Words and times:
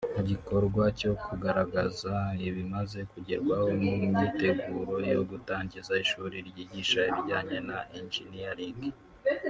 Mu 0.15 0.21
gikorwa 0.31 0.83
cyo 0.99 1.11
kugaragaza 1.25 2.13
ibimaze 2.47 2.99
kugerwaho 3.11 3.67
mu 3.83 3.93
myiteguro 4.13 4.95
yo 5.13 5.21
gutangiza 5.29 5.93
ishuri 6.03 6.35
ryigisha 6.49 6.99
ibijyanye 7.09 7.57
na 7.69 7.79
Engineering 7.99 8.79